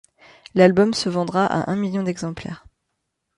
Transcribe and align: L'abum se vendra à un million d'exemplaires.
L'abum 0.55 0.95
se 0.95 1.09
vendra 1.09 1.45
à 1.45 1.69
un 1.69 1.75
million 1.75 2.01
d'exemplaires. 2.01 2.65